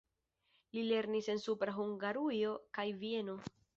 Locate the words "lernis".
0.91-1.29